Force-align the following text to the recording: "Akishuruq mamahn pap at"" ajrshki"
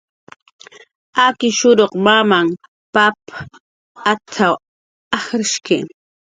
"Akishuruq 1.25 1.93
mamahn 2.05 2.47
pap 2.93 3.19
at"" 4.11 4.35
ajrshki" 5.17 5.77